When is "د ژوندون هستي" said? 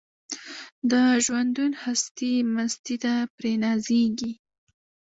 0.91-2.33